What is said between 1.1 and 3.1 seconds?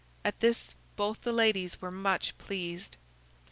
the ladies were much pleased.